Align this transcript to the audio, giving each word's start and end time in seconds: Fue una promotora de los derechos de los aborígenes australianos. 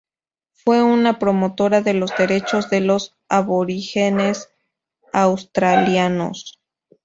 Fue 0.53 0.81
una 0.81 1.19
promotora 1.19 1.81
de 1.83 1.93
los 1.93 2.11
derechos 2.17 2.71
de 2.71 2.79
los 2.81 3.15
aborígenes 3.29 4.49
australianos. 5.13 6.59